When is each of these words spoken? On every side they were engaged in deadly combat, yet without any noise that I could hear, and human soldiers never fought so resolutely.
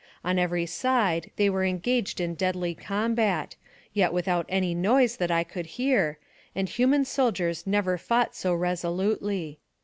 On 0.23 0.39
every 0.39 0.65
side 0.65 1.29
they 1.35 1.47
were 1.47 1.63
engaged 1.63 2.19
in 2.19 2.33
deadly 2.33 2.73
combat, 2.73 3.55
yet 3.93 4.11
without 4.11 4.47
any 4.49 4.73
noise 4.73 5.17
that 5.17 5.29
I 5.29 5.43
could 5.43 5.67
hear, 5.77 6.17
and 6.55 6.67
human 6.67 7.05
soldiers 7.05 7.67
never 7.67 7.99
fought 7.99 8.33
so 8.35 8.51
resolutely. 8.55 9.59